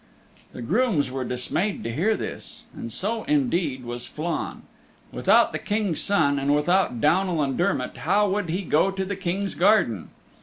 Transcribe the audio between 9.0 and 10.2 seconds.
the King's Garden?